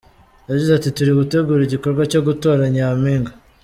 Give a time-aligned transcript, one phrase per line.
[0.49, 3.31] Yagize ati :"Turi gutegura igikorwa cyo gutora nyampinga.